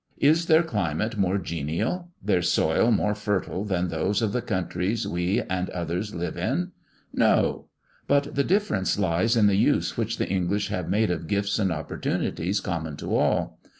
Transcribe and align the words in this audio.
Is 0.17 0.47
their 0.47 0.63
climate 0.63 1.15
more 1.15 1.37
genial; 1.37 2.09
their 2.23 2.41
soil 2.41 2.89
more 2.91 3.13
fertile 3.13 3.63
than 3.63 3.89
those 3.89 4.23
of 4.23 4.31
the 4.33 4.41
countries 4.41 5.05
we 5.05 5.43
and 5.43 5.69
others 5.69 6.15
live 6.15 6.37
in? 6.39 6.71
No! 7.13 7.67
but 8.07 8.33
the 8.33 8.43
difference 8.43 8.97
lies 8.97 9.37
in 9.37 9.45
the 9.45 9.53
use 9.57 9.97
which 9.97 10.17
the 10.17 10.27
English 10.27 10.69
have 10.69 10.89
made 10.89 11.11
of 11.11 11.27
gifts 11.27 11.59
and 11.59 11.71
opportunities 11.71 12.59
common 12.61 12.97
to 12.97 13.15
all. 13.15 13.59